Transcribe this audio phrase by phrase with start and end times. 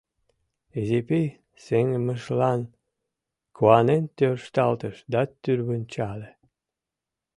[0.79, 1.27] Изи пий
[1.63, 2.61] сеҥымыжлан
[3.55, 6.29] куанен тӧршталтыш да тӱрвынчале.